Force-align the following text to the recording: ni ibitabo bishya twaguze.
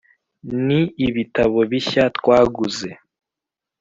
ni 0.65 0.81
ibitabo 1.07 1.59
bishya 1.71 2.03
twaguze. 2.17 2.89